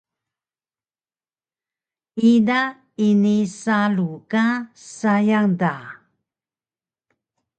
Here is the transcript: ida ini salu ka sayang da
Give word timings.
ida 2.31 2.61
ini 3.07 3.35
salu 3.59 4.11
ka 4.31 4.45
sayang 4.97 5.49
da 5.61 5.75